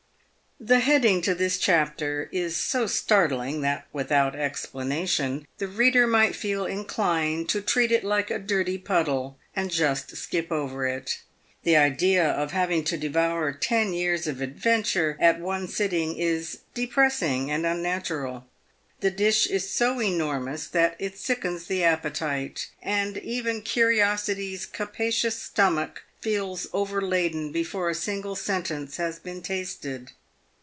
[0.63, 6.67] The heading to this chapter is so startling that, without explanation, the reader might feel
[6.67, 11.17] inclined to treat it like a dirty puddle, and just skip over it.
[11.63, 17.49] The idea of having to devour ten years of adventure at one sitting is depressing
[17.49, 18.45] and unnatural.
[18.99, 26.67] The dish*is so enormous that it sickens the appetite, and even curiosity's capacious stomach feels
[26.71, 30.11] overladen before a single sentence has been tasted.